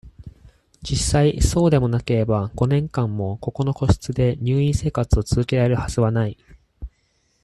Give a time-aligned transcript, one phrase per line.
[0.81, 6.39] 実際、そうでもなければ、五年間も、ここの個室で、入院生活を続けられるはずはない。